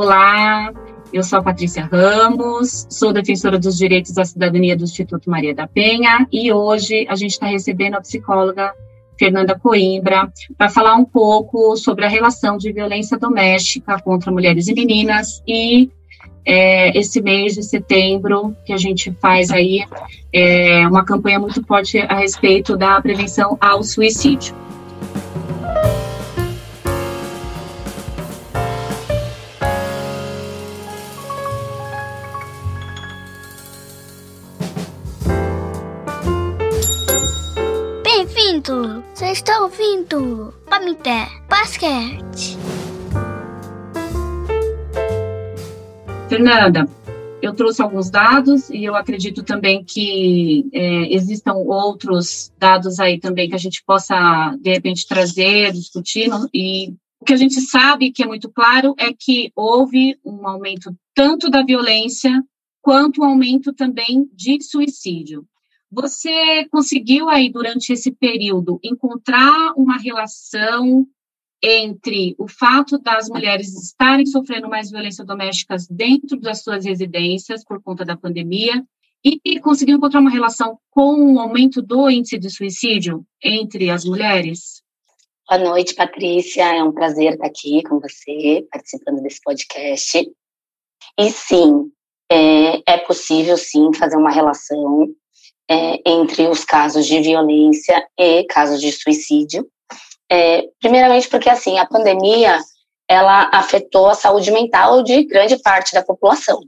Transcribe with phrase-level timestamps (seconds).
[0.00, 0.72] Olá,
[1.12, 5.66] eu sou a Patrícia Ramos, sou defensora dos direitos da cidadania do Instituto Maria da
[5.66, 8.72] Penha e hoje a gente está recebendo a psicóloga
[9.18, 14.72] Fernanda Coimbra para falar um pouco sobre a relação de violência doméstica contra mulheres e
[14.72, 15.90] meninas e
[16.44, 19.84] é, esse mês de setembro que a gente faz aí
[20.32, 24.54] é, uma campanha muito forte a respeito da prevenção ao suicídio.
[38.68, 39.02] Bem-vindo!
[39.14, 42.58] Você está ouvindo Pamité Basquete.
[46.28, 46.86] Fernanda,
[47.40, 53.48] eu trouxe alguns dados e eu acredito também que é, existam outros dados aí também
[53.48, 56.28] que a gente possa, de repente, trazer, discutir.
[56.52, 60.94] E o que a gente sabe que é muito claro é que houve um aumento
[61.14, 62.30] tanto da violência
[62.82, 65.46] quanto um aumento também de suicídio.
[65.90, 71.06] Você conseguiu aí, durante esse período, encontrar uma relação
[71.62, 77.82] entre o fato das mulheres estarem sofrendo mais violência doméstica dentro das suas residências por
[77.82, 78.84] conta da pandemia
[79.24, 84.82] e conseguiu encontrar uma relação com o aumento do índice de suicídio entre as mulheres?
[85.48, 86.62] Boa noite, Patrícia.
[86.62, 90.30] É um prazer estar aqui com você, participando desse podcast.
[91.18, 91.90] E sim,
[92.30, 95.08] é, é possível sim fazer uma relação
[95.68, 99.68] é, entre os casos de violência e casos de suicídio.
[100.30, 102.58] É, primeiramente porque, assim, a pandemia,
[103.06, 106.60] ela afetou a saúde mental de grande parte da população,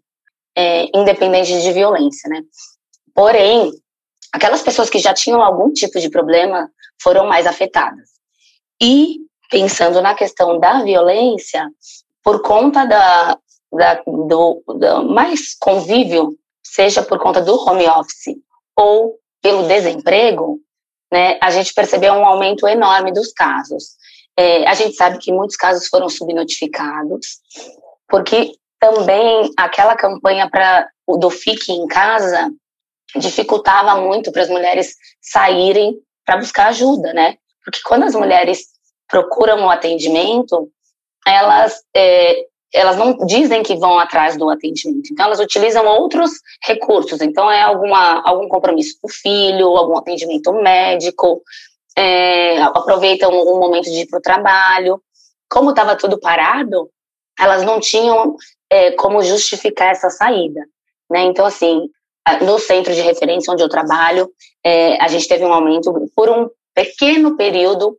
[0.56, 2.42] é, independente de violência, né?
[3.14, 3.72] Porém,
[4.32, 6.70] aquelas pessoas que já tinham algum tipo de problema
[7.02, 8.10] foram mais afetadas.
[8.82, 9.18] E,
[9.50, 11.68] pensando na questão da violência,
[12.22, 13.38] por conta da,
[13.72, 18.36] da do, do mais convívio, seja por conta do home office
[18.80, 20.58] ou pelo desemprego,
[21.12, 23.96] né, a gente percebeu um aumento enorme dos casos.
[24.36, 27.40] É, a gente sabe que muitos casos foram subnotificados,
[28.08, 32.50] porque também aquela campanha para do Fique em Casa
[33.16, 37.36] dificultava muito para as mulheres saírem para buscar ajuda, né?
[37.64, 38.66] Porque quando as mulheres
[39.08, 40.70] procuram o atendimento,
[41.26, 45.08] elas é, elas não dizem que vão atrás do atendimento.
[45.12, 46.30] Então, elas utilizam outros
[46.64, 47.20] recursos.
[47.20, 51.42] Então, é alguma, algum compromisso com o filho, algum atendimento médico,
[51.96, 55.02] é, aproveitam um momento de ir para o trabalho.
[55.48, 56.88] Como estava tudo parado,
[57.38, 58.36] elas não tinham
[58.70, 60.60] é, como justificar essa saída.
[61.10, 61.22] Né?
[61.22, 61.88] Então, assim,
[62.42, 64.30] no centro de referência onde eu trabalho,
[64.64, 67.96] é, a gente teve um aumento por um pequeno período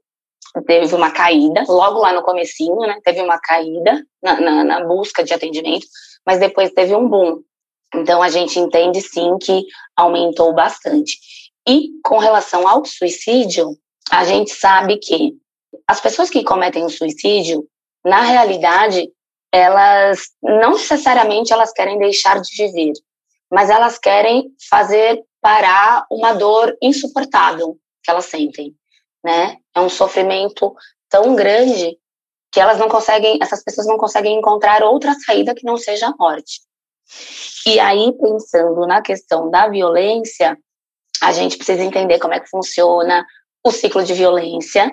[0.65, 5.23] teve uma caída, logo lá no comecinho, né, teve uma caída na, na, na, busca
[5.23, 5.85] de atendimento,
[6.25, 7.41] mas depois teve um boom.
[7.95, 11.17] Então, a gente entende, sim, que aumentou bastante.
[11.67, 13.77] E, com relação ao suicídio,
[14.09, 15.33] a gente sabe que
[15.87, 17.65] as pessoas que cometem o suicídio,
[18.03, 19.09] na realidade,
[19.53, 22.93] elas não necessariamente elas querem deixar de viver,
[23.51, 28.73] mas elas querem fazer parar uma dor insuportável que elas sentem
[29.23, 29.57] né?
[29.75, 30.73] É um sofrimento
[31.09, 31.97] tão grande
[32.51, 36.15] que elas não conseguem, essas pessoas não conseguem encontrar outra saída que não seja a
[36.17, 36.61] morte.
[37.65, 40.57] E aí, pensando na questão da violência,
[41.21, 43.25] a gente precisa entender como é que funciona
[43.63, 44.91] o ciclo de violência,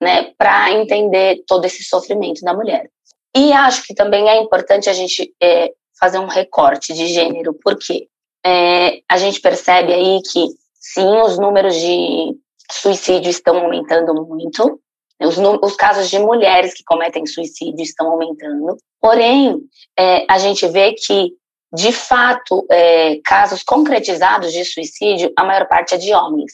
[0.00, 2.88] né, para entender todo esse sofrimento da mulher.
[3.34, 8.08] E acho que também é importante a gente é, fazer um recorte de gênero, porque
[8.44, 12.35] é, a gente percebe aí que, sim, os números de
[12.70, 14.80] suicídio estão aumentando muito.
[15.20, 18.76] Os, os, casos de mulheres que cometem suicídio estão aumentando.
[19.00, 19.60] Porém,
[19.98, 21.32] é, a gente vê que,
[21.72, 26.52] de fato, é, casos concretizados de suicídio, a maior parte é de homens.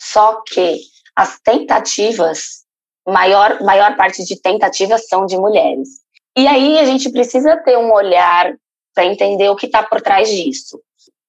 [0.00, 0.80] Só que
[1.16, 2.64] as tentativas,
[3.06, 5.88] maior, maior parte de tentativas são de mulheres.
[6.36, 8.54] E aí a gente precisa ter um olhar
[8.94, 10.80] para entender o que está por trás disso.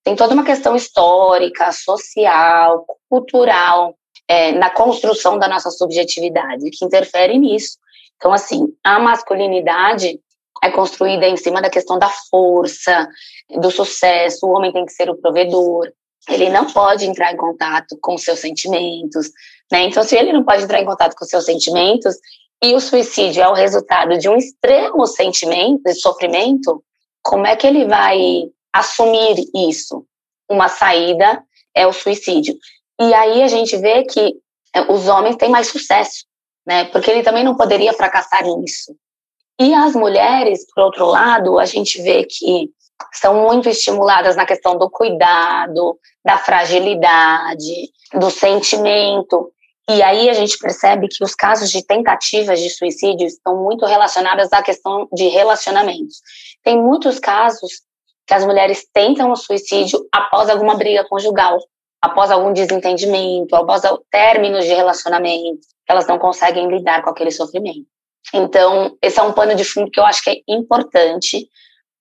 [0.04, 3.96] Tem toda uma questão histórica, social, cultural,
[4.28, 7.78] é, na construção da nossa subjetividade, que interfere nisso.
[8.18, 10.20] Então, assim, a masculinidade
[10.64, 13.08] é construída em cima da questão da força,
[13.60, 15.92] do sucesso, o homem tem que ser o provedor,
[16.28, 19.30] ele não pode entrar em contato com seus sentimentos,
[19.72, 19.84] né?
[19.84, 22.16] Então, se ele não pode entrar em contato com seus sentimentos
[22.64, 26.84] e o suicídio é o resultado de um extremo sentimento, de sofrimento,
[27.22, 30.06] como é que ele vai assumir isso?
[30.50, 31.44] Uma saída
[31.76, 32.58] é o suicídio.
[33.00, 34.36] E aí a gente vê que
[34.74, 36.26] é, os homens têm mais sucesso,
[36.66, 36.86] né?
[36.86, 38.96] Porque ele também não poderia fracassar nisso.
[39.60, 42.70] E as mulheres, por outro lado, a gente vê que
[43.14, 49.52] são muito estimuladas na questão do cuidado, da fragilidade, do sentimento.
[49.90, 54.52] E aí a gente percebe que os casos de tentativas de suicídio estão muito relacionados
[54.52, 56.22] à questão de relacionamentos.
[56.64, 57.84] Tem muitos casos
[58.26, 61.60] que as mulheres tentam o suicídio após alguma briga conjugal,
[62.02, 63.82] após algum desentendimento, após
[64.12, 67.86] términos de relacionamento, elas não conseguem lidar com aquele sofrimento.
[68.34, 71.48] Então, esse é um pano de fundo que eu acho que é importante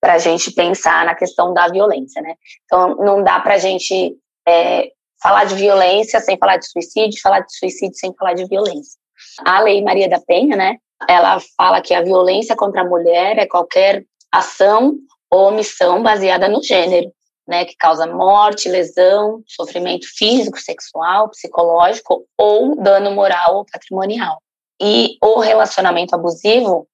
[0.01, 2.35] para a gente pensar na questão da violência, né?
[2.65, 4.15] Então, não dá para a gente
[4.47, 4.89] é,
[5.21, 8.99] falar de violência sem falar de suicídio, falar de suicídio sem falar de violência.
[9.45, 10.77] A Lei Maria da Penha, né?
[11.07, 14.95] Ela fala que a violência contra a mulher é qualquer ação
[15.31, 17.11] ou omissão baseada no gênero,
[17.47, 24.41] né, que causa morte, lesão, sofrimento físico, sexual, psicológico ou dano moral ou patrimonial.
[24.81, 26.87] E o relacionamento abusivo,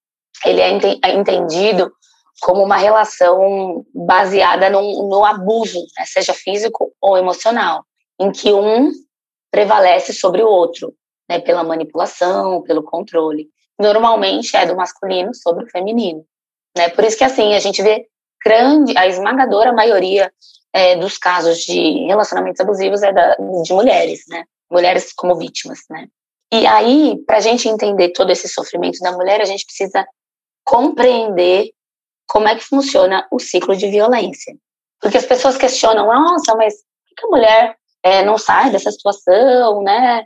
[0.45, 1.91] ele é, é entendido
[2.41, 7.85] como uma relação baseada no, no abuso, né, seja físico ou emocional,
[8.19, 8.91] em que um
[9.51, 10.93] prevalece sobre o outro,
[11.29, 13.47] né, pela manipulação, pelo controle.
[13.79, 16.25] Normalmente é do masculino sobre o feminino.
[16.77, 16.89] Né?
[16.89, 18.07] Por isso que assim a gente vê
[18.43, 20.31] grande, a esmagadora maioria
[20.73, 24.43] é, dos casos de relacionamentos abusivos é da, de mulheres, né?
[24.69, 26.07] Mulheres como vítimas, né?
[26.53, 30.05] E aí, para a gente entender todo esse sofrimento da mulher, a gente precisa
[30.63, 31.71] compreender
[32.27, 34.55] como é que funciona o ciclo de violência.
[34.99, 39.81] Porque as pessoas questionam, nossa, mas por que a mulher é, não sai dessa situação,
[39.81, 40.25] né?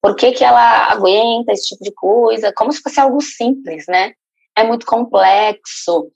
[0.00, 2.52] Por que, que ela aguenta esse tipo de coisa?
[2.52, 4.12] Como se fosse algo simples, né?
[4.56, 6.10] É muito complexo,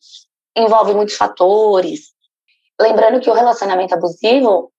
[0.56, 2.12] envolve muitos fatores.
[2.80, 4.72] Lembrando que o relacionamento abusivo,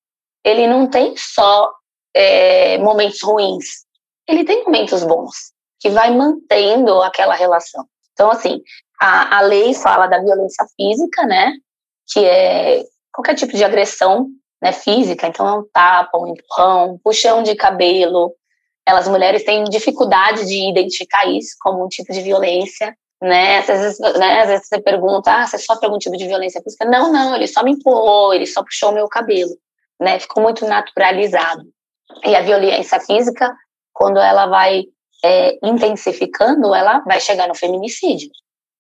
[0.44, 1.71] ele não tem só
[2.13, 3.85] é, momentos ruins,
[4.27, 5.35] ele tem momentos bons,
[5.79, 7.85] que vai mantendo aquela relação.
[8.13, 8.62] Então, assim,
[9.00, 11.53] a, a lei fala da violência física, né,
[12.07, 12.83] que é
[13.13, 14.27] qualquer tipo de agressão
[14.62, 18.33] né, física, então é um tapa, um empurrão, um puxão de cabelo.
[18.85, 23.59] Elas mulheres têm dificuldade de identificar isso como um tipo de violência né?
[23.59, 24.41] Às vezes, né?
[24.41, 26.85] Às vezes você pergunta, ah, você sofre algum tipo de violência física?
[26.85, 29.56] Não, não, ele só me empurrou, ele só puxou o meu cabelo,
[30.00, 30.19] né?
[30.19, 31.63] Ficou muito naturalizado.
[32.25, 33.56] E a violência física,
[33.94, 34.85] quando ela vai
[35.23, 38.29] é, intensificando, ela vai chegar no feminicídio,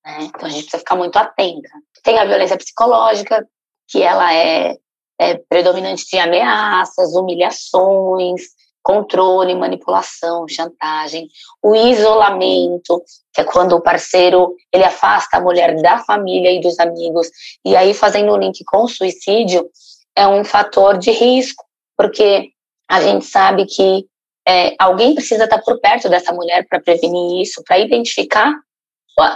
[0.03, 0.17] né?
[0.23, 1.69] Então a gente precisa ficar muito atenta.
[2.03, 3.47] Tem a violência psicológica,
[3.87, 4.75] que ela é,
[5.19, 8.41] é predominante de ameaças, humilhações,
[8.81, 11.27] controle, manipulação, chantagem,
[11.61, 13.01] o isolamento,
[13.33, 17.29] que é quando o parceiro ele afasta a mulher da família e dos amigos,
[17.63, 19.69] e aí fazendo o link com o suicídio
[20.15, 21.63] é um fator de risco,
[21.95, 22.49] porque
[22.89, 24.05] a gente sabe que
[24.47, 28.53] é, alguém precisa estar por perto dessa mulher para prevenir isso, para identificar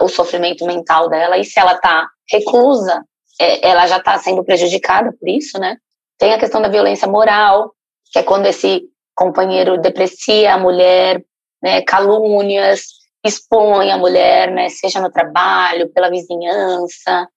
[0.01, 3.03] o, sofrimento mental dela, e se ela está reclusa,
[3.39, 5.77] é, ela já está sendo prejudicada por isso, né?
[6.17, 7.71] Tem a questão da violência moral,
[8.11, 8.83] que é quando esse
[9.15, 11.23] companheiro deprecia a mulher,
[11.63, 12.83] né, calúnias,
[13.25, 17.27] expõe a mulher, né, seja no trabalho, pela vizinhança.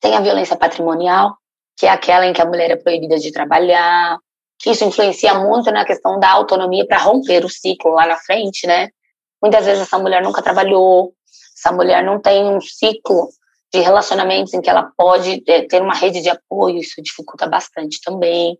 [0.00, 1.36] Tem a violência patrimonial,
[1.76, 4.18] que é aquela em que a mulher é proibida de trabalhar,
[4.58, 8.66] que isso influencia muito na questão da autonomia para romper o ciclo lá na frente,
[8.66, 8.88] né?
[9.42, 11.12] Muitas vezes essa mulher nunca trabalhou,
[11.56, 13.28] essa mulher não tem um ciclo
[13.72, 18.00] de relacionamentos em que ela pode é, ter uma rede de apoio, isso dificulta bastante
[18.00, 18.58] também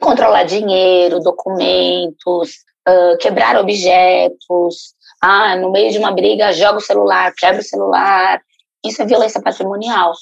[0.00, 2.56] controlar dinheiro, documentos,
[2.88, 4.94] uh, quebrar objetos.
[5.22, 8.40] Ah, no meio de uma briga, joga o celular, quebra o celular.
[8.84, 10.12] Isso é violência patrimonial.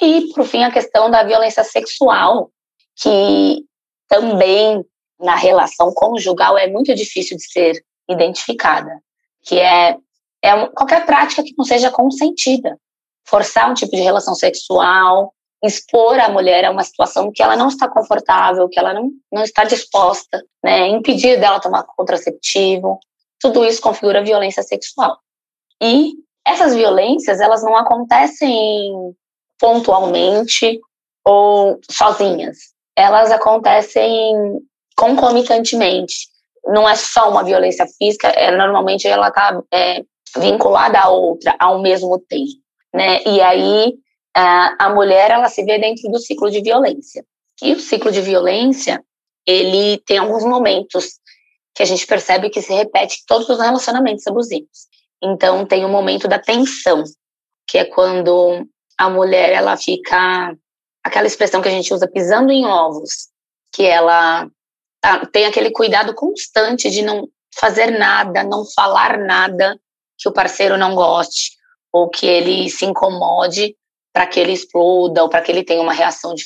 [0.00, 2.50] E, por fim, a questão da violência sexual,
[2.96, 3.62] que
[4.08, 4.82] também
[5.20, 8.90] na relação conjugal é muito difícil de ser identificada,
[9.42, 9.96] que é,
[10.42, 12.78] é qualquer prática que não seja consentida.
[13.24, 17.68] Forçar um tipo de relação sexual, expor a mulher a uma situação que ela não
[17.68, 22.98] está confortável, que ela não, não está disposta, né, impedir dela tomar contraceptivo,
[23.38, 25.18] tudo isso configura violência sexual.
[25.82, 26.12] E
[26.46, 28.92] essas violências, elas não acontecem
[29.58, 30.80] pontualmente
[31.24, 32.56] ou sozinhas.
[32.96, 34.34] Elas acontecem
[34.96, 36.28] concomitantemente.
[36.66, 40.02] Não é só uma violência física, é, normalmente ela está é,
[40.36, 42.60] vinculada a outra ao mesmo tempo.
[42.92, 43.22] Né?
[43.24, 43.94] E aí
[44.34, 47.24] a mulher ela se vê dentro do ciclo de violência.
[47.62, 49.02] E o ciclo de violência,
[49.46, 51.18] ele tem alguns momentos
[51.74, 54.88] que a gente percebe que se repete em todos os relacionamentos abusivos.
[55.22, 57.04] Então, tem o momento da tensão,
[57.66, 60.56] que é quando a mulher ela fica
[61.02, 63.28] aquela expressão que a gente usa pisando em ovos,
[63.72, 64.48] que ela
[65.00, 69.78] tá, tem aquele cuidado constante de não fazer nada, não falar nada
[70.18, 71.52] que o parceiro não goste,
[71.92, 73.76] ou que ele se incomode
[74.12, 76.44] para que ele exploda ou para que ele tenha uma reação de,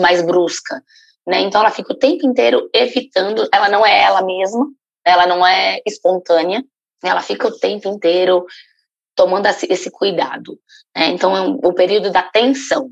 [0.00, 0.82] mais brusca,
[1.26, 1.40] né?
[1.40, 4.66] Então ela fica o tempo inteiro evitando, ela não é ela mesma,
[5.04, 6.64] ela não é espontânea,
[7.02, 8.44] ela fica o tempo inteiro
[9.14, 10.58] tomando esse cuidado.
[10.96, 11.08] Né?
[11.08, 12.90] Então é o período da tensão.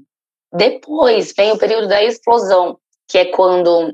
[0.53, 2.79] Depois vem o período da explosão,
[3.09, 3.93] que é quando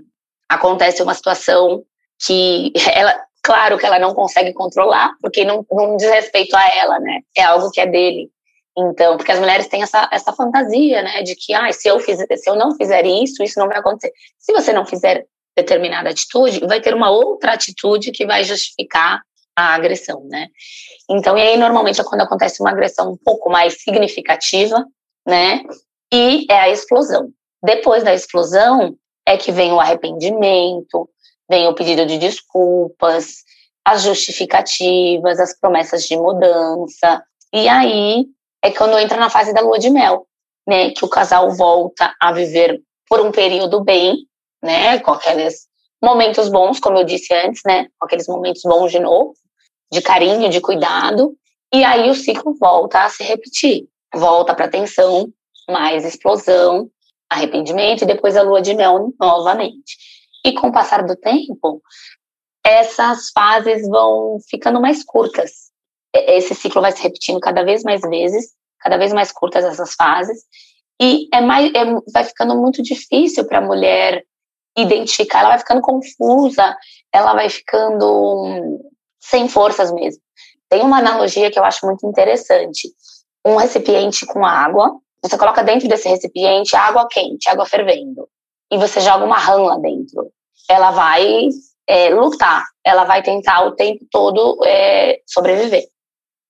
[0.48, 1.82] acontece uma situação
[2.24, 6.98] que ela, claro que ela não consegue controlar, porque não, não diz respeito a ela,
[7.00, 7.20] né?
[7.36, 8.30] É algo que é dele.
[8.78, 12.26] Então, porque as mulheres têm essa, essa fantasia, né, de que, ah, se eu se
[12.46, 14.12] eu não fizer isso, isso não vai acontecer.
[14.38, 19.20] Se você não fizer determinada atitude, vai ter uma outra atitude que vai justificar
[19.56, 20.46] a agressão, né?
[21.08, 24.84] Então, e aí normalmente é quando acontece uma agressão um pouco mais significativa,
[25.26, 25.62] né?
[26.12, 27.30] E é a explosão.
[27.62, 28.96] Depois da explosão
[29.26, 31.10] é que vem o arrependimento,
[31.48, 33.42] vem o pedido de desculpas,
[33.84, 37.22] as justificativas, as promessas de mudança.
[37.52, 38.26] E aí
[38.62, 40.26] é quando entra na fase da lua de mel,
[40.66, 40.90] né?
[40.90, 44.26] Que o casal volta a viver por um período bem,
[44.62, 44.98] né?
[45.00, 45.66] Com aqueles
[46.02, 47.86] momentos bons, como eu disse antes, né?
[47.98, 49.34] Com aqueles momentos bons de novo,
[49.92, 51.34] de carinho, de cuidado.
[51.72, 53.88] E aí o ciclo volta a se repetir.
[54.12, 55.28] Volta para tensão,
[55.68, 56.90] mais explosão,
[57.28, 59.96] arrependimento e depois a lua de mel novamente.
[60.44, 61.80] E com o passar do tempo,
[62.64, 65.69] essas fases vão ficando mais curtas
[66.14, 70.44] esse ciclo vai se repetindo cada vez mais vezes, cada vez mais curtas essas fases,
[71.00, 74.24] e é mais, é, vai ficando muito difícil para a mulher
[74.76, 76.76] identificar, ela vai ficando confusa,
[77.12, 78.80] ela vai ficando
[79.18, 80.20] sem forças mesmo.
[80.68, 82.88] Tem uma analogia que eu acho muito interessante.
[83.44, 88.28] Um recipiente com água, você coloca dentro desse recipiente água quente, água fervendo,
[88.70, 90.30] e você joga uma rã lá dentro.
[90.68, 91.48] Ela vai
[91.86, 95.84] é, lutar, ela vai tentar o tempo todo é, sobreviver.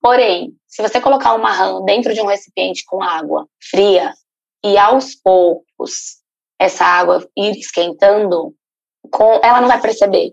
[0.00, 4.14] Porém, se você colocar uma rã dentro de um recipiente com água fria
[4.64, 6.20] e aos poucos
[6.58, 8.54] essa água ir esquentando,
[9.42, 10.32] ela não vai perceber.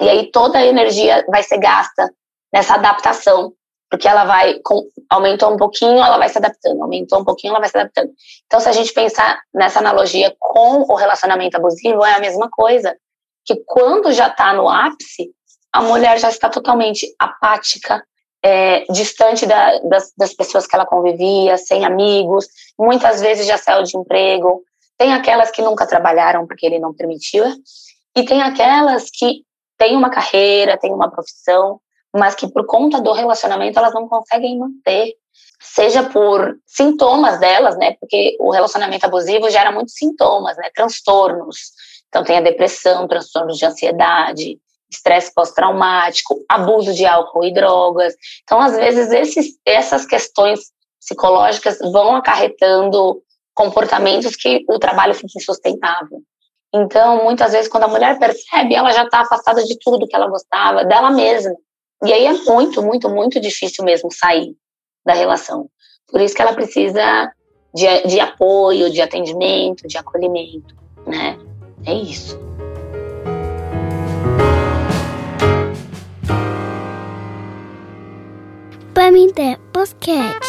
[0.00, 2.12] E aí toda a energia vai ser gasta
[2.52, 3.52] nessa adaptação,
[3.90, 7.60] porque ela vai, com, aumentou um pouquinho, ela vai se adaptando, aumentou um pouquinho, ela
[7.60, 8.10] vai se adaptando.
[8.46, 12.96] Então, se a gente pensar nessa analogia com o relacionamento abusivo, é a mesma coisa.
[13.44, 15.30] Que quando já está no ápice,
[15.72, 18.04] a mulher já está totalmente apática,
[18.42, 22.46] é, distante da, das, das, pessoas que ela convivia, sem amigos,
[22.78, 24.62] muitas vezes já saiu de emprego.
[24.98, 27.44] Tem aquelas que nunca trabalharam porque ele não permitiu,
[28.16, 29.42] e tem aquelas que
[29.76, 31.80] têm uma carreira, têm uma profissão,
[32.14, 35.12] mas que por conta do relacionamento elas não conseguem manter,
[35.60, 37.94] seja por sintomas delas, né?
[38.00, 40.70] Porque o relacionamento abusivo gera muitos sintomas, né?
[40.74, 41.58] Transtornos.
[42.08, 44.58] Então tem a depressão, transtornos de ansiedade,
[44.90, 48.14] estresse pós-traumático, abuso de álcool e drogas.
[48.42, 50.60] Então, às vezes, esses, essas questões
[51.00, 53.22] psicológicas vão acarretando
[53.54, 56.20] comportamentos que o trabalho fica insustentável.
[56.74, 60.28] Então, muitas vezes, quando a mulher percebe, ela já está afastada de tudo que ela
[60.28, 61.54] gostava, dela mesma.
[62.04, 64.54] E aí é muito, muito, muito difícil mesmo sair
[65.04, 65.68] da relação.
[66.08, 67.32] Por isso que ela precisa
[67.74, 70.74] de, de apoio, de atendimento, de acolhimento,
[71.06, 71.38] né?
[71.86, 72.38] É isso.
[78.96, 80.40] Pamité Podcast.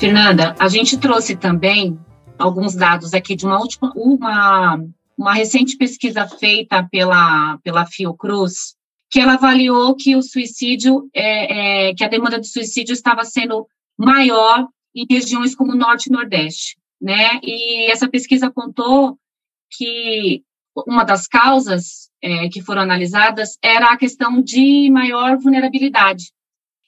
[0.00, 2.00] Fernanda, a gente trouxe também
[2.38, 4.82] alguns dados aqui de uma última, uma,
[5.14, 8.76] uma recente pesquisa feita pela, pela Fiocruz,
[9.10, 13.66] que ela avaliou que o suicídio, é, é, que a demanda de suicídio estava sendo
[13.98, 17.38] maior em regiões como Norte e Nordeste, né?
[17.42, 19.18] E essa pesquisa apontou
[19.70, 20.42] que
[20.86, 26.32] uma das causas é, que foram analisadas era a questão de maior vulnerabilidade.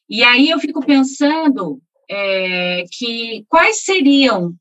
[0.08, 4.54] E aí eu fico pensando é, que quais seriam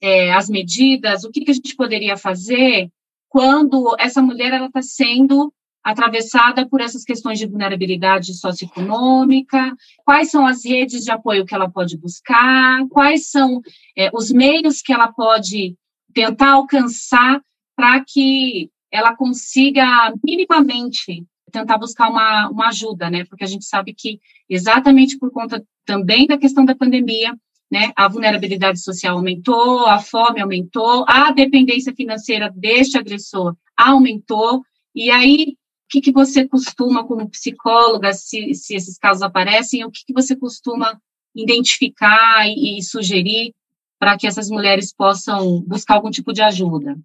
[0.00, 2.90] é, as medidas, o que, que, a gente poderia fazer
[3.28, 5.52] quando essa mulher está sendo
[5.84, 9.72] atravessada por essas questões de vulnerabilidade socioeconômica,
[10.04, 13.60] quais são as redes de apoio que ela pode buscar, quais são
[13.96, 15.76] é, os meios que ela pode
[16.12, 17.40] tentar alcançar
[17.76, 23.24] para que ela consiga minimamente tentar buscar uma, uma ajuda, né?
[23.24, 24.18] Porque a gente sabe que
[24.48, 27.36] exatamente por conta também da questão da pandemia,
[27.70, 27.92] né?
[27.94, 34.62] A vulnerabilidade social aumentou, a fome aumentou, a dependência financeira deste agressor aumentou,
[34.94, 35.56] e aí
[35.86, 40.12] o que, que você costuma, como psicóloga, se, se esses casos aparecem, o que, que
[40.12, 40.98] você costuma
[41.34, 43.54] identificar e, e sugerir
[43.98, 46.98] para que essas mulheres possam buscar algum tipo de ajuda?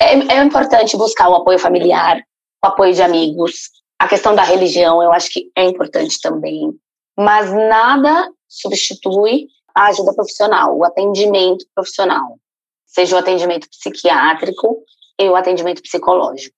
[0.00, 2.22] É, é importante buscar o apoio familiar,
[2.64, 6.72] o apoio de amigos, A questão da religião, eu acho que é importante também,
[7.18, 12.38] mas nada substitui a ajuda profissional, o atendimento profissional,
[12.86, 14.82] seja o atendimento psiquiátrico
[15.20, 16.56] e o atendimento psicológico.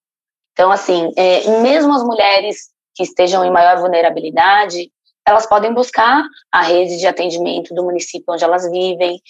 [0.53, 4.89] Então, assim, é, mesmo as mulheres que estejam em maior vulnerabilidade,
[5.27, 9.21] elas podem buscar a rede de atendimento do município onde elas vivem,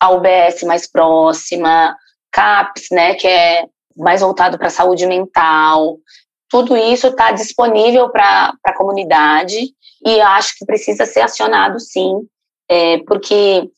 [0.00, 1.96] a UBS mais próxima,
[2.36, 3.64] CAPS, né, que é
[3.96, 5.96] mais voltado para a saúde mental.
[6.50, 9.70] Tudo isso está disponível para a comunidade
[10.04, 12.20] e acho que precisa ser acionado sim,
[12.68, 13.68] é, porque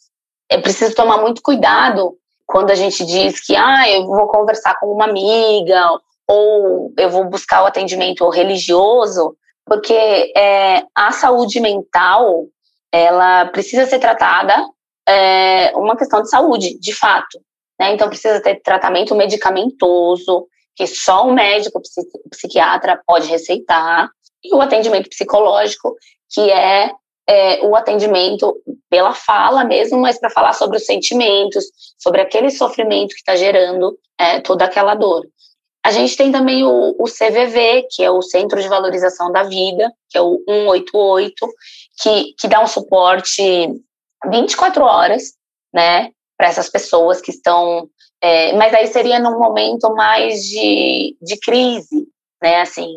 [0.51, 4.87] é preciso tomar muito cuidado quando a gente diz que ah, eu vou conversar com
[4.87, 5.89] uma amiga
[6.27, 12.47] ou eu vou buscar o atendimento religioso, porque é, a saúde mental
[12.91, 14.55] ela precisa ser tratada
[15.09, 17.41] é, uma questão de saúde, de fato.
[17.79, 17.93] Né?
[17.93, 21.81] Então precisa ter tratamento medicamentoso que só o médico
[22.31, 24.11] psiquiatra pode receitar
[24.43, 25.97] e o atendimento psicológico
[26.31, 26.93] que é,
[27.29, 28.57] é o atendimento
[28.89, 31.65] pela fala mesmo, mas para falar sobre os sentimentos,
[31.99, 35.27] sobre aquele sofrimento que está gerando é, toda aquela dor.
[35.85, 39.91] A gente tem também o, o, CVV, que é o Centro de Valorização da Vida,
[40.11, 41.35] que é o 188,
[42.03, 43.43] que, que dá um suporte
[44.27, 45.35] 24 horas,
[45.73, 47.91] né, para essas pessoas que estão.
[48.23, 52.09] É, mas aí seria num momento mais de, de crise,
[52.43, 52.89] né, assim,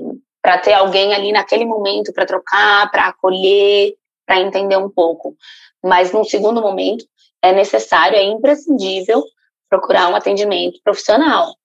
[0.42, 3.96] para ter alguém ali naquele momento para trocar, para acolher,
[4.26, 5.36] para entender um pouco.
[5.84, 7.04] Mas num segundo momento,
[7.42, 9.24] é necessário, é imprescindível
[9.70, 11.56] procurar um atendimento profissional.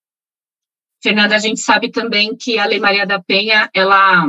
[1.03, 4.27] Fernanda, a gente sabe também que a Lei Maria da Penha, ela,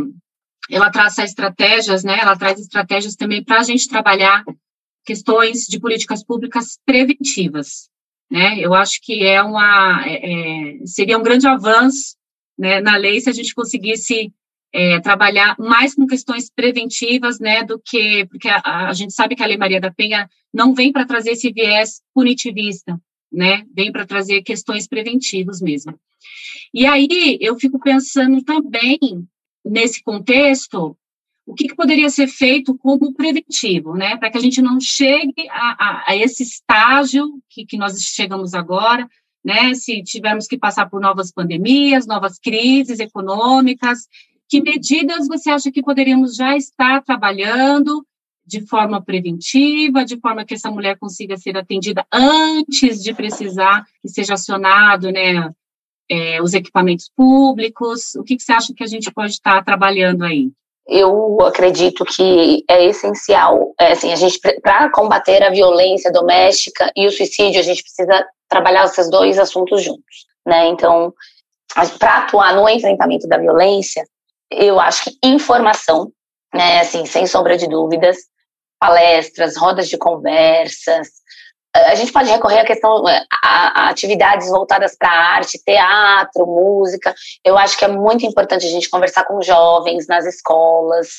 [0.70, 2.20] ela traça estratégias, né?
[2.22, 4.44] Ela traz estratégias também para a gente trabalhar
[5.08, 7.90] questões de políticas públicas preventivas,
[8.30, 8.60] né?
[8.60, 12.18] Eu acho que é uma é, é seria um grande avanço,
[12.60, 14.34] né, na lei se a gente conseguisse
[14.74, 19.44] é, trabalhar mais com questões preventivas, né, do que porque a, a gente sabe que
[19.44, 23.00] a Lei Maria da Penha não vem para trazer esse viés punitivista,
[23.32, 23.64] né?
[23.74, 25.98] Vem para trazer questões preventivas mesmo.
[26.74, 29.00] E aí eu fico pensando também
[29.64, 30.98] nesse contexto
[31.48, 34.18] o que, que poderia ser feito como preventivo, né?
[34.18, 38.54] Para que a gente não chegue a, a, a esse estágio que, que nós chegamos
[38.54, 39.10] agora,
[39.44, 39.74] né?
[39.74, 44.08] Se tivermos que passar por novas pandemias, novas crises econômicas,
[44.50, 48.06] que medidas você acha que poderíamos já estar trabalhando
[48.46, 54.10] de forma preventiva, de forma que essa mulher consiga ser atendida antes de precisar que
[54.10, 55.54] seja acionado, né,
[56.10, 58.16] é, os equipamentos públicos?
[58.16, 60.52] O que, que você acha que a gente pode estar trabalhando aí?
[60.88, 67.06] Eu acredito que é essencial, é, assim, a gente para combater a violência doméstica e
[67.06, 70.68] o suicídio, a gente precisa trabalhar esses dois assuntos juntos, né?
[70.68, 71.14] Então,
[72.00, 74.06] para atuar no enfrentamento da violência,
[74.50, 76.12] eu acho que informação,
[76.54, 78.18] né, assim, sem sombra de dúvidas,
[78.80, 81.10] palestras, rodas de conversas.
[81.86, 87.14] A gente pode recorrer à questão, é, a, a atividades voltadas para arte, teatro, música.
[87.44, 91.10] Eu acho que é muito importante a gente conversar com jovens nas escolas,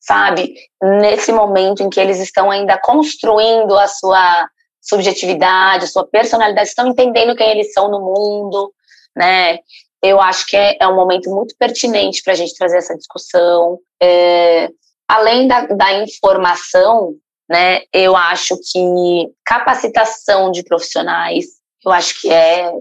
[0.00, 0.54] sabe?
[0.82, 4.48] Nesse momento em que eles estão ainda construindo a sua
[4.80, 8.72] subjetividade, a sua personalidade, estão entendendo quem eles são no mundo,
[9.16, 9.58] né?
[10.02, 13.78] Eu acho que é, é um momento muito pertinente para a gente trazer essa discussão.
[14.02, 14.68] É,
[15.06, 17.14] além da, da informação,
[17.52, 21.44] né, eu acho que capacitação de profissionais,
[21.84, 22.72] eu acho que é,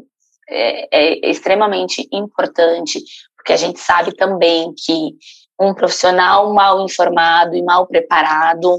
[0.49, 3.03] é, é extremamente importante,
[3.35, 5.11] porque a gente sabe também que
[5.59, 8.77] um profissional mal informado e mal preparado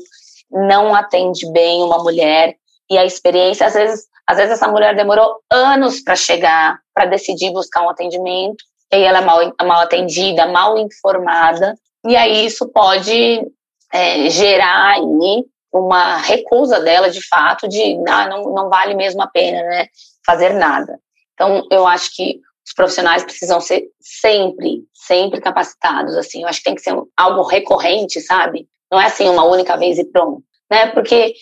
[0.50, 2.56] não atende bem uma mulher.
[2.90, 7.52] E a experiência às vezes às vezes essa mulher demorou anos para chegar para decidir
[7.52, 11.74] buscar um atendimento e ela é mal, mal atendida mal informada.
[12.06, 13.46] E aí isso pode
[13.92, 19.26] é, gerar aí uma recusa dela, de fato, de ah, não, não vale mesmo a
[19.26, 19.86] pena né,
[20.24, 20.98] fazer nada.
[21.34, 26.64] Então, eu acho que os profissionais precisam ser sempre, sempre capacitados, assim, eu acho que
[26.64, 28.68] tem que ser algo recorrente, sabe?
[28.90, 30.86] Não é assim uma única vez e pronto, né?
[30.88, 31.34] Porque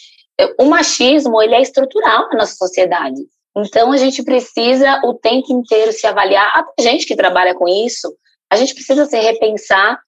[0.59, 3.21] o machismo, ele é estrutural na nossa sociedade.
[3.57, 8.15] Então, a gente precisa o tempo inteiro se avaliar, até gente que trabalha com isso,
[8.49, 10.01] a gente precisa se repensar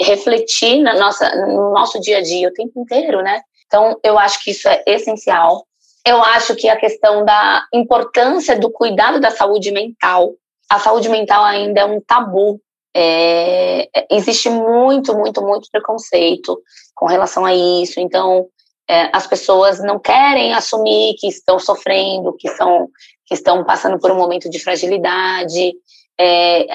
[0.00, 3.40] refletir na nossa, no nosso dia a dia o tempo inteiro, né?
[3.70, 5.64] Então, eu acho que isso é essencial.
[6.04, 10.32] Eu acho que a questão da importância do cuidado da saúde mental,
[10.68, 12.60] a saúde mental ainda é um tabu.
[12.92, 16.60] É, existe muito, muito, muito preconceito
[16.96, 18.00] com relação a isso.
[18.00, 18.48] Então,
[18.88, 22.88] é, as pessoas não querem assumir que estão sofrendo, que, são,
[23.24, 25.74] que estão passando por um momento de fragilidade.
[26.18, 26.66] É,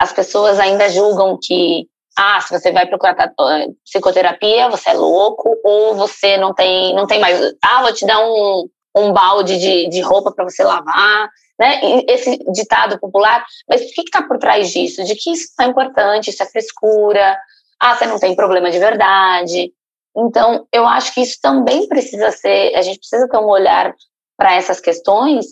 [0.00, 5.56] as pessoas ainda julgam que ah, se você vai procurar eh, psicoterapia, você é louco,
[5.64, 9.88] ou você não tem, não tem mais, ah, vou te dar um, um balde de,
[9.88, 11.80] de roupa para você lavar, né?
[12.08, 15.04] Esse ditado popular, mas o que está por trás disso?
[15.04, 17.36] De que isso é importante, isso é frescura,
[17.80, 19.72] ah, você não tem problema de verdade.
[20.16, 23.92] Então, eu acho que isso também precisa ser, a gente precisa ter um olhar
[24.36, 25.46] para essas questões,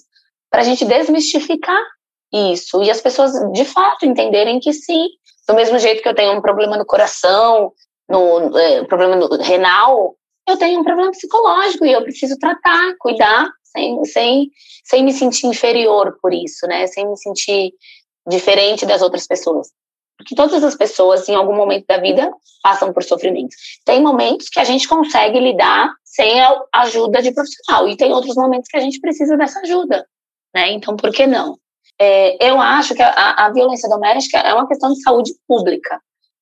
[0.50, 1.82] para a gente desmistificar
[2.32, 5.08] isso e as pessoas de fato entenderem que sim,
[5.48, 7.72] do mesmo jeito que eu tenho um problema no coração,
[8.08, 10.16] no é, problema no renal,
[10.48, 14.50] eu tenho um problema psicológico e eu preciso tratar, cuidar, sem, sem,
[14.84, 16.86] sem me sentir inferior por isso, né?
[16.86, 17.72] Sem me sentir
[18.28, 19.68] diferente das outras pessoas.
[20.16, 22.30] Porque todas as pessoas, em algum momento da vida,
[22.62, 23.56] passam por sofrimento.
[23.84, 28.36] Tem momentos que a gente consegue lidar sem a ajuda de profissional, e tem outros
[28.36, 30.06] momentos que a gente precisa dessa ajuda,
[30.54, 30.70] né?
[30.72, 31.58] Então, por que não?
[32.04, 36.00] É, eu acho que a, a, violência doméstica é uma questão de saúde pública.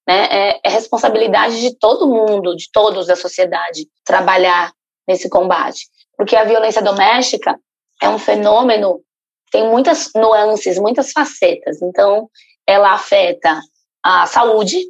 [0.09, 0.27] Né?
[0.31, 4.73] É, é responsabilidade de todo mundo, de todos da sociedade, trabalhar
[5.07, 5.87] nesse combate.
[6.17, 7.59] Porque a violência doméstica
[8.03, 9.03] é um fenômeno
[9.51, 11.83] tem muitas nuances, muitas facetas.
[11.83, 12.31] Então,
[12.67, 13.61] ela afeta
[14.03, 14.81] a saúde,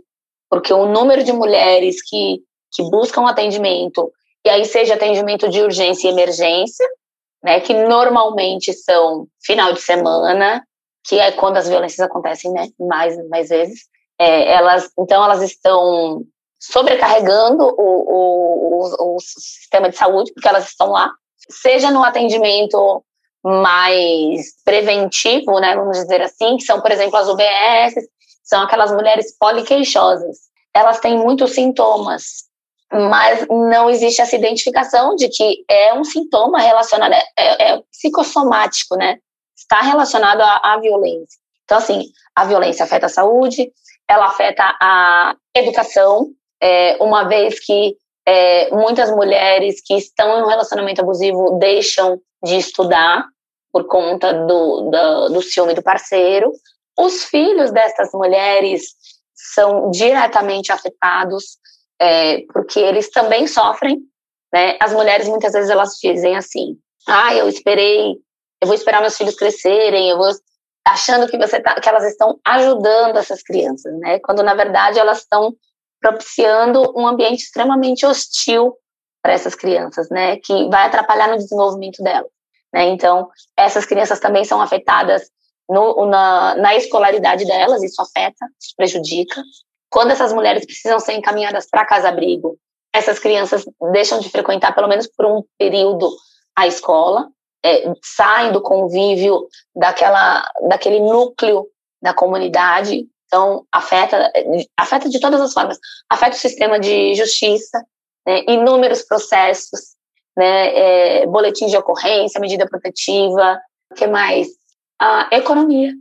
[0.49, 2.41] porque o número de mulheres que,
[2.73, 4.13] que buscam atendimento,
[4.45, 6.87] e aí seja atendimento de urgência e emergência,
[7.43, 10.63] né, que normalmente são final de semana,
[11.07, 13.81] que é quando as violências acontecem, né, mais, mais vezes.
[14.19, 16.23] É, elas, então, elas estão
[16.61, 21.11] sobrecarregando o, o, o, o sistema de saúde, porque elas estão lá,
[21.49, 23.03] seja no atendimento
[23.43, 27.95] mais preventivo, né, vamos dizer assim, que são, por exemplo, as UBS,
[28.45, 30.51] são aquelas mulheres poliqueixosas.
[30.75, 32.50] Elas têm muitos sintomas,
[32.93, 38.97] mas não existe essa identificação de que é um sintoma relacionado, é, é, é psicossomático,
[38.97, 39.19] né?
[39.57, 41.39] Está relacionado à, à, violência.
[41.65, 43.71] Então, assim, a violência afeta a saúde,
[44.09, 50.49] ela afeta a educação, é, uma vez que é, muitas mulheres que estão em um
[50.49, 53.25] relacionamento abusivo deixam de estudar
[53.73, 56.53] por conta do, do, do ciúme do parceiro.
[56.99, 58.95] Os filhos dessas mulheres
[59.55, 61.60] são diretamente afetados
[62.01, 63.99] é, porque eles também sofrem,
[64.53, 64.77] né?
[64.81, 68.17] As mulheres muitas vezes elas dizem assim: "Ah, eu esperei,
[68.61, 70.31] eu vou esperar meus filhos crescerem, eu vou
[70.87, 74.19] achando que você tá, que elas estão ajudando essas crianças, né?
[74.21, 75.55] Quando na verdade elas estão
[76.01, 78.75] propiciando um ambiente extremamente hostil
[79.23, 80.39] para essas crianças, né?
[80.39, 82.31] Que vai atrapalhar no desenvolvimento delas,
[82.73, 82.87] né?
[82.89, 85.31] Então essas crianças também são afetadas
[85.69, 89.43] no, na, na escolaridade delas, isso afeta, isso prejudica,
[89.91, 92.57] quando essas mulheres precisam ser encaminhadas para casa-abrigo,
[92.93, 96.09] essas crianças deixam de frequentar pelo menos por um período
[96.57, 97.29] a escola,
[97.65, 101.67] é, saem do convívio daquela, daquele núcleo
[102.01, 104.33] da comunidade, então afeta,
[104.77, 107.85] afeta de todas as formas, afeta o sistema de justiça,
[108.27, 109.97] né, inúmeros processos,
[110.37, 114.49] né, é, boletim de ocorrência, medida protetiva, o que mais?
[115.01, 115.93] A economia,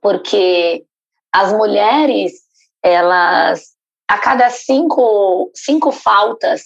[0.00, 0.84] porque
[1.32, 2.45] as mulheres
[2.86, 3.76] elas
[4.08, 6.62] a cada cinco, cinco faltas,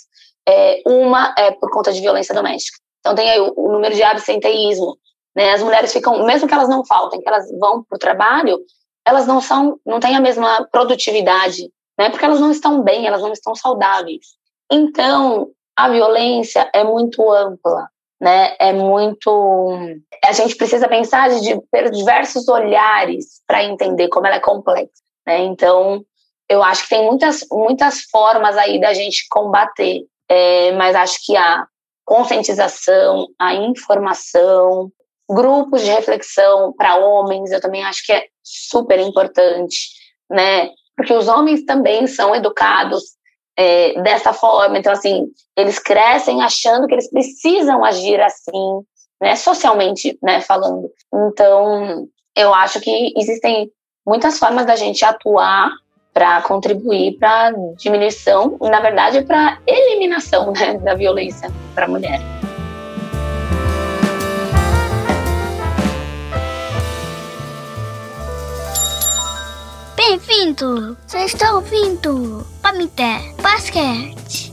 [0.46, 2.78] é, uma é por conta de violência doméstica.
[3.00, 4.96] Então tem aí o, o número de absenteísmo,
[5.34, 5.52] né?
[5.52, 8.58] As mulheres ficam, mesmo que elas não faltem, que elas vão para o trabalho,
[9.06, 12.10] elas não são, não têm a mesma produtividade, né?
[12.10, 14.26] Porque elas não estão bem, elas não estão saudáveis.
[14.70, 17.88] Então a violência é muito ampla,
[18.20, 18.54] né?
[18.58, 19.70] É muito,
[20.22, 21.58] a gente precisa pensar de
[21.90, 25.38] diversos olhares para entender como ela é complexa, né?
[25.38, 26.04] Então
[26.50, 31.36] eu acho que tem muitas, muitas formas aí da gente combater, é, mas acho que
[31.36, 31.64] a
[32.04, 34.90] conscientização, a informação,
[35.30, 39.90] grupos de reflexão para homens, eu também acho que é super importante,
[40.28, 40.70] né?
[40.96, 43.00] Porque os homens também são educados
[43.56, 48.80] é, dessa forma, então, assim, eles crescem achando que eles precisam agir assim,
[49.22, 49.36] né?
[49.36, 50.40] Socialmente, né?
[50.40, 50.90] Falando.
[51.14, 53.70] Então, eu acho que existem
[54.04, 55.70] muitas formas da gente atuar
[56.12, 62.20] para contribuir para a diminuição, na verdade, para eliminação né, da violência para a mulher.
[69.96, 70.96] Bem-vindo!
[71.06, 74.52] Você está ouvindo Pamité Basquete.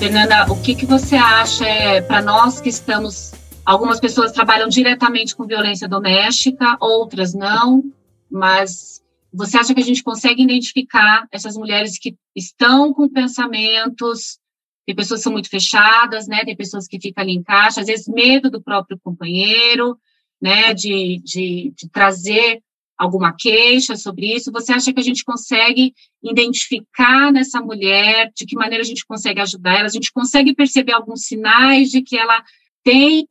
[0.00, 3.32] Fernanda, o que, que você acha é, para nós que estamos
[3.70, 7.84] Algumas pessoas trabalham diretamente com violência doméstica, outras não,
[8.28, 9.00] mas
[9.32, 14.40] você acha que a gente consegue identificar essas mulheres que estão com pensamentos,
[14.84, 16.44] tem pessoas que são muito fechadas, né?
[16.44, 19.96] Tem pessoas que ficam ali em caixa, às vezes medo do próprio companheiro,
[20.42, 20.74] né?
[20.74, 22.60] De, de, de trazer
[22.98, 24.50] alguma queixa sobre isso?
[24.50, 29.40] Você acha que a gente consegue identificar nessa mulher, de que maneira a gente consegue
[29.40, 29.86] ajudar ela?
[29.86, 32.42] A gente consegue perceber alguns sinais de que ela
[32.82, 33.26] tem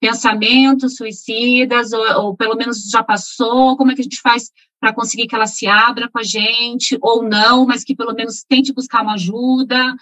[0.00, 3.76] pensamentos suicidas, ou, ou pelo menos já passou?
[3.76, 6.98] Como é que a gente faz para conseguir que ela se abra com a gente,
[7.00, 9.94] ou não, mas que pelo menos tente buscar uma ajuda?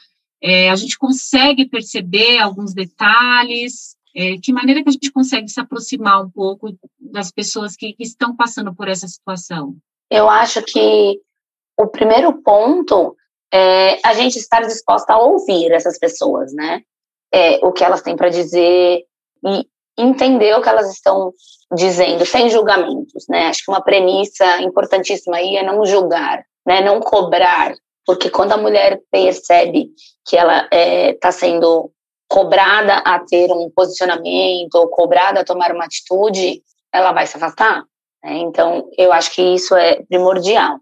[0.42, 3.96] É, a gente consegue perceber alguns detalhes?
[4.14, 8.02] É, que maneira que a gente consegue se aproximar um pouco das pessoas que, que
[8.02, 9.76] estão passando por essa situação?
[10.10, 11.20] Eu acho que
[11.78, 13.16] o primeiro ponto
[13.52, 16.82] é a gente estar disposta a ouvir essas pessoas, né?
[17.34, 19.04] É, o que elas têm para dizer
[19.46, 19.66] e
[19.96, 21.32] entender o que elas estão
[21.74, 23.46] dizendo, sem julgamentos, né?
[23.46, 26.80] Acho que uma premissa importantíssima aí é não julgar, né?
[26.82, 27.74] Não cobrar,
[28.06, 29.88] porque quando a mulher percebe
[30.26, 31.90] que ela está é, tá sendo
[32.28, 37.84] cobrada a ter um posicionamento ou cobrada a tomar uma atitude, ela vai se afastar.
[38.24, 38.38] Né?
[38.38, 40.78] Então, eu acho que isso é primordial.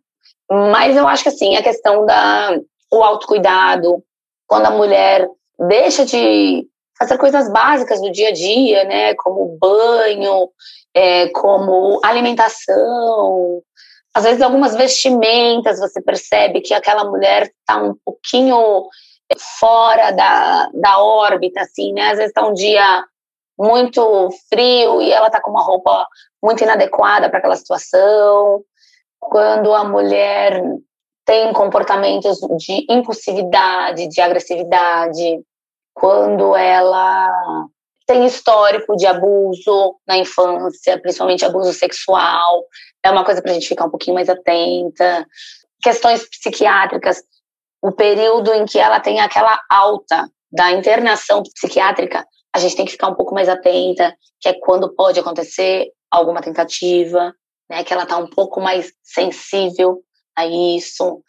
[0.48, 2.56] Mas eu acho que, assim, a questão da
[2.92, 4.02] o autocuidado,
[4.46, 5.28] quando a mulher
[5.68, 6.66] deixa de
[6.99, 10.51] fazer coisas básicas do dia a dia, né, como banho,
[10.94, 13.62] é, como alimentação,
[14.14, 18.88] às vezes algumas vestimentas, você percebe que aquela mulher está um pouquinho
[19.38, 22.11] fora da, da órbita, assim, né?
[22.11, 23.05] Às vezes está um dia
[23.57, 26.07] muito frio e ela está com uma roupa
[26.42, 28.64] muito inadequada para aquela situação.
[29.20, 30.61] Quando a mulher
[31.25, 35.40] tem comportamentos de impulsividade, de agressividade,
[35.94, 37.66] quando ela
[38.07, 42.64] tem histórico de abuso na infância, principalmente abuso sexual,
[43.05, 45.26] é uma coisa para a gente ficar um pouquinho mais atenta.
[45.83, 47.22] Questões psiquiátricas,
[47.81, 52.92] o período em que ela tem aquela alta da internação psiquiátrica, a gente tem que
[52.92, 57.33] ficar um pouco mais atenta, que é quando pode acontecer alguma tentativa,
[57.70, 60.03] né, que ela está um pouco mais sensível
[60.37, 61.22] a isso.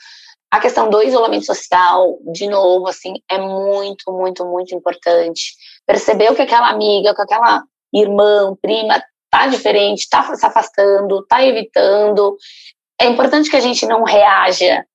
[0.51, 5.53] A questão do isolamento social, de novo, assim, é muito, muito, muito importante.
[5.87, 12.35] Perceber que aquela amiga, que aquela irmã, prima, tá diferente, tá se afastando, tá evitando.
[12.99, 14.85] É importante que a gente não reaja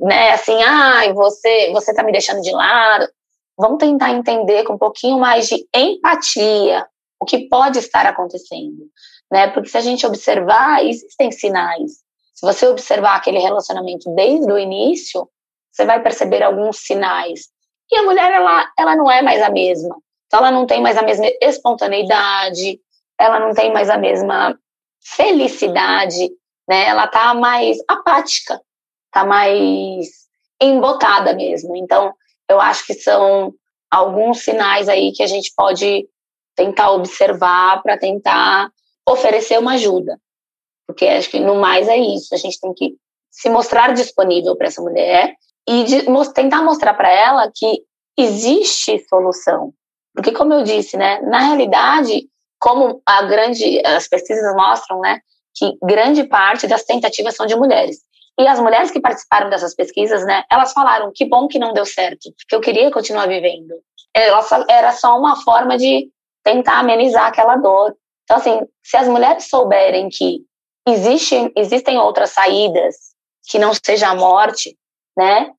[0.00, 3.08] né, assim, ah, você, você tá me deixando de lado.
[3.58, 6.86] Vamos tentar entender com um pouquinho mais de empatia
[7.18, 8.90] o que pode estar acontecendo,
[9.32, 9.48] né?
[9.48, 12.04] Porque se a gente observar, existem sinais.
[12.36, 15.28] Se você observar aquele relacionamento desde o início,
[15.72, 17.48] você vai perceber alguns sinais.
[17.90, 19.96] E a mulher, ela, ela não é mais a mesma.
[20.26, 22.78] Então, ela não tem mais a mesma espontaneidade,
[23.18, 24.56] ela não tem mais a mesma
[25.02, 26.30] felicidade,
[26.68, 26.86] né?
[26.86, 28.60] Ela tá mais apática
[29.16, 30.08] tá mais
[30.60, 31.74] embotada mesmo.
[31.74, 32.12] Então,
[32.46, 33.54] eu acho que são
[33.90, 36.06] alguns sinais aí que a gente pode
[36.54, 38.70] tentar observar para tentar
[39.08, 40.20] oferecer uma ajuda.
[40.96, 42.94] Porque acho que no mais é isso, a gente tem que
[43.30, 45.34] se mostrar disponível para essa mulher
[45.68, 47.82] e de, tentar mostrar para ela que
[48.16, 49.74] existe solução.
[50.14, 52.26] Porque como eu disse, né, na realidade,
[52.58, 55.20] como a grande as pesquisas mostram, né,
[55.54, 57.98] que grande parte das tentativas são de mulheres.
[58.40, 61.84] E as mulheres que participaram dessas pesquisas, né, elas falaram que bom que não deu
[61.84, 63.74] certo, porque eu queria continuar vivendo.
[64.66, 66.08] era só uma forma de
[66.42, 67.94] tentar amenizar aquela dor.
[68.24, 70.45] Então, assim, se as mulheres souberem que
[70.86, 72.96] existe, existem outras saídas
[73.48, 74.76] que não seja a morte,
[75.16, 75.52] né,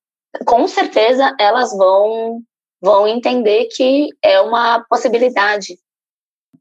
[0.45, 2.41] com certeza elas vão
[2.79, 5.79] vão entender que é uma possibilidade.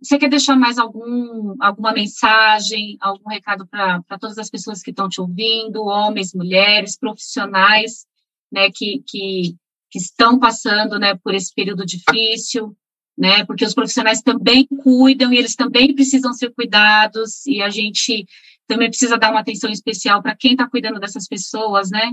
[0.02, 5.08] Você quer deixar mais algum, alguma mensagem, algum recado para todas as pessoas que estão
[5.08, 8.06] te ouvindo, homens, mulheres, profissionais,
[8.50, 9.54] né, que, que,
[9.90, 12.74] que estão passando, né, por esse período difícil,
[13.16, 18.26] né, porque os profissionais também cuidam e eles também precisam ser cuidados e a gente
[18.66, 22.12] também precisa dar uma atenção especial para quem está cuidando dessas pessoas, né?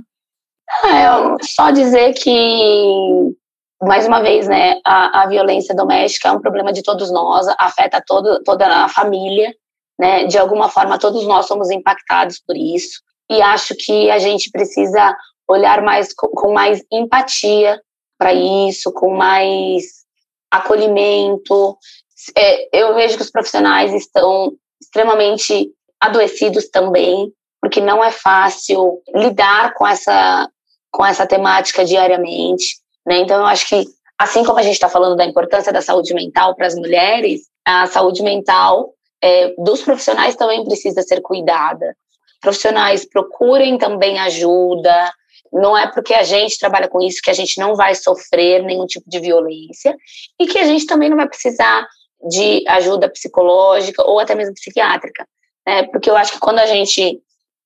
[0.85, 3.35] É, só dizer que
[3.81, 8.01] mais uma vez, né, a, a, violência doméstica é um problema de todos nós, afeta
[8.05, 9.53] todo, toda a família,
[9.99, 14.49] né, de alguma forma todos nós somos impactados por isso, e acho que a gente
[14.51, 15.15] precisa
[15.47, 17.81] olhar mais com, com mais empatia
[18.17, 19.83] para isso, com mais
[20.49, 21.77] acolhimento.
[22.37, 25.71] É, eu vejo que os profissionais estão extremamente
[26.03, 30.49] adoecidos também, porque não é fácil lidar com essa,
[30.91, 32.75] com essa temática diariamente.
[33.05, 33.19] Né?
[33.19, 33.85] Então, eu acho que,
[34.17, 37.85] assim como a gente está falando da importância da saúde mental para as mulheres, a
[37.87, 41.95] saúde mental é, dos profissionais também precisa ser cuidada.
[42.41, 45.13] Profissionais procurem também ajuda.
[45.53, 48.85] Não é porque a gente trabalha com isso que a gente não vai sofrer nenhum
[48.85, 49.95] tipo de violência
[50.37, 51.87] e que a gente também não vai precisar
[52.29, 55.25] de ajuda psicológica ou até mesmo psiquiátrica.
[55.65, 55.84] Né?
[55.84, 57.21] Porque eu acho que quando a gente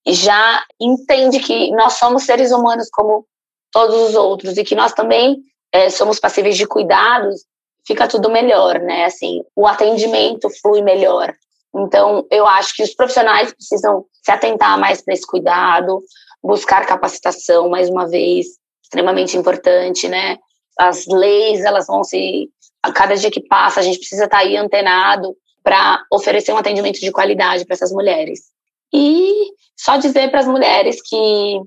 [0.08, 3.26] já entende que nós somos seres humanos como
[3.72, 5.38] todos os outros e que nós também
[5.72, 7.46] é, somos passíveis de cuidados,
[7.86, 9.06] fica tudo melhor, né?
[9.06, 11.34] Assim, o atendimento flui melhor.
[11.76, 16.02] Então, eu acho que os profissionais precisam se atentar mais para esse cuidado,
[16.42, 18.48] buscar capacitação, mais uma vez,
[18.82, 20.38] extremamente importante, né?
[20.80, 22.50] As leis, elas vão se.
[22.82, 25.36] A cada dia que passa, a gente precisa estar tá aí antenado
[25.67, 28.39] para oferecer um atendimento de qualidade para essas mulheres.
[28.93, 31.60] E só dizer para as mulheres que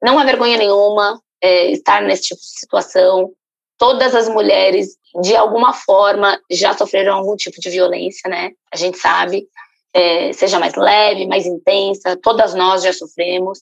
[0.00, 3.32] não há vergonha nenhuma é, estar nesse tipo de situação.
[3.76, 8.50] Todas as mulheres, de alguma forma, já sofreram algum tipo de violência, né?
[8.72, 9.48] A gente sabe,
[9.92, 13.58] é, seja mais leve, mais intensa, todas nós já sofremos.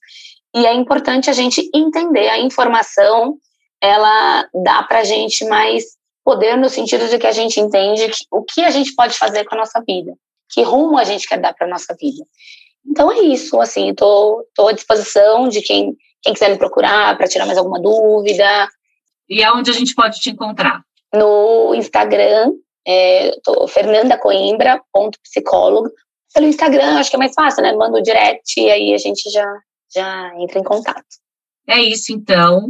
[0.55, 3.39] E é importante a gente entender a informação,
[3.81, 5.96] ela dá para a gente mais
[6.27, 9.45] poder no sentido de que a gente entende que, o que a gente pode fazer
[9.45, 10.13] com a nossa vida,
[10.51, 12.27] que rumo a gente quer dar para a nossa vida.
[12.85, 17.47] Então é isso, assim, estou à disposição de quem, quem quiser me procurar para tirar
[17.47, 18.69] mais alguma dúvida.
[19.29, 20.83] E aonde a gente pode te encontrar?
[21.15, 25.93] No Instagram, é, tô fernandacoimbra.psicóloga.
[26.35, 27.73] Pelo Instagram, acho que é mais fácil, né?
[27.73, 29.47] Manda o direct e aí a gente já,
[29.95, 31.07] já entra em contato.
[31.69, 32.67] É isso, então.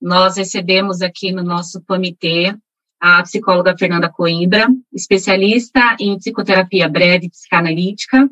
[0.00, 2.52] Nós recebemos aqui no nosso comitê
[3.00, 8.28] a psicóloga Fernanda Coimbra, especialista em psicoterapia breve psicanalítica,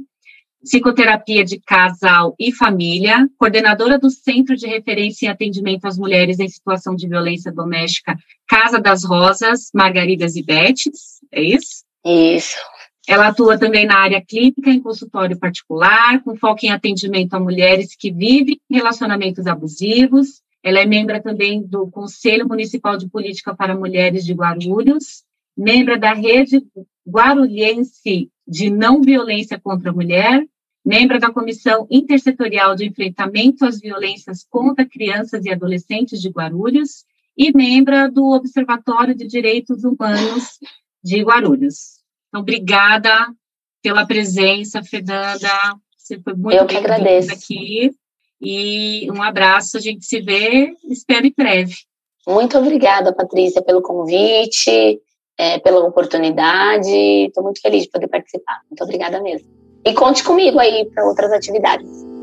[0.62, 6.48] psicoterapia de casal e família, coordenadora do Centro de Referência e Atendimento às Mulheres em
[6.48, 8.16] Situação de Violência Doméstica
[8.48, 11.84] Casa das Rosas, Margaridas e Betes, é isso?
[12.04, 12.56] Isso.
[13.06, 17.94] Ela atua também na área clínica, em consultório particular, com foco em atendimento a mulheres
[17.94, 20.40] que vivem relacionamentos abusivos.
[20.64, 25.22] Ela é membro também do Conselho Municipal de Política para Mulheres de Guarulhos,
[25.54, 26.66] membro da Rede
[27.06, 30.42] Guarulhense de Não Violência contra a Mulher,
[30.82, 37.04] membro da Comissão Intersetorial de Enfrentamento às Violências contra Crianças e Adolescentes de Guarulhos
[37.36, 40.58] e membro do Observatório de Direitos Humanos
[41.02, 42.00] de Guarulhos.
[42.28, 43.30] Então, obrigada
[43.82, 45.50] pela presença, Fernanda.
[45.94, 47.32] Você foi muito agradeço.
[47.32, 47.90] aqui.
[48.44, 51.74] E um abraço, a gente se vê, espero em breve.
[52.26, 55.00] Muito obrigada, Patrícia, pelo convite,
[55.38, 56.90] é, pela oportunidade.
[57.26, 58.60] Estou muito feliz de poder participar.
[58.70, 59.48] Muito obrigada mesmo.
[59.84, 62.13] E conte comigo aí para outras atividades.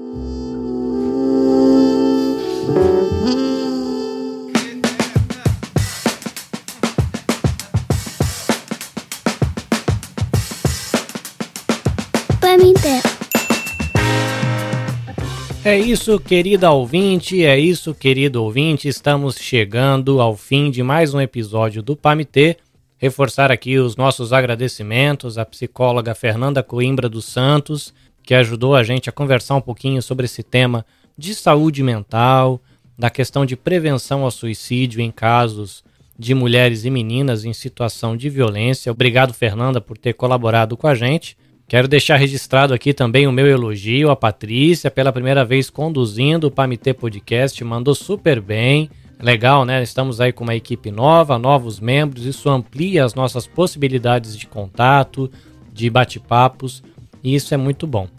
[15.64, 18.88] É isso, querida ouvinte, é isso, querido ouvinte.
[18.88, 22.58] Estamos chegando ao fim de mais um episódio do PAMITê.
[22.98, 27.94] Reforçar aqui os nossos agradecimentos à psicóloga Fernanda Coimbra dos Santos,
[28.24, 30.84] que ajudou a gente a conversar um pouquinho sobre esse tema
[31.16, 32.60] de saúde mental,
[32.98, 35.84] da questão de prevenção ao suicídio em casos
[36.18, 38.92] de mulheres e meninas em situação de violência.
[38.92, 41.38] Obrigado, Fernanda, por ter colaborado com a gente.
[41.72, 46.52] Quero deixar registrado aqui também o meu elogio à Patrícia pela primeira vez conduzindo o
[46.52, 48.90] Pamitê Podcast, mandou super bem.
[49.18, 49.82] Legal, né?
[49.82, 55.32] Estamos aí com uma equipe nova, novos membros, isso amplia as nossas possibilidades de contato,
[55.72, 56.84] de bate-papos,
[57.24, 58.10] e isso é muito bom.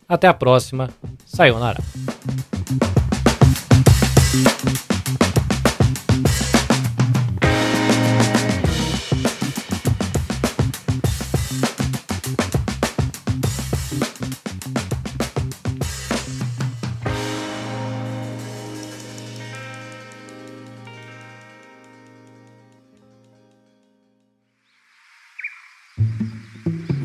[0.07, 0.89] Até a próxima.
[1.25, 1.81] Sayonara.